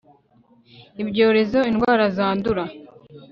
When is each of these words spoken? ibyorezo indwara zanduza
ibyorezo 1.01 1.59
indwara 1.69 2.05
zanduza 2.15 2.63